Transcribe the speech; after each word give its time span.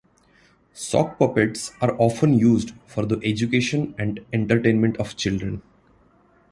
Sock 0.73 1.19
puppets 1.19 1.73
are 1.79 1.95
often 2.01 2.33
used 2.33 2.71
for 2.87 3.05
the 3.05 3.19
education 3.23 3.93
and 3.99 4.19
entertainment 4.33 4.97
of 4.97 5.15
children. 5.15 5.61